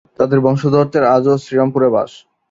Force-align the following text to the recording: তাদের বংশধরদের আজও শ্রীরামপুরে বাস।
তাদের 0.19 0.39
বংশধরদের 0.45 1.03
আজও 1.15 1.33
শ্রীরামপুরে 1.37 1.89
বাস। 1.95 2.11